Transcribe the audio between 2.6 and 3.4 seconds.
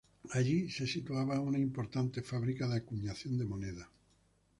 de acuñación